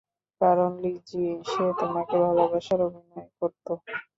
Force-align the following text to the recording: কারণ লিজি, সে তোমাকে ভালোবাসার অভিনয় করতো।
কারণ 0.41 0.71
লিজি, 0.83 1.21
সে 1.45 1.65
তোমাকে 1.81 2.15
ভালোবাসার 2.25 2.79
অভিনয় 2.87 3.27
করতো। 3.39 3.71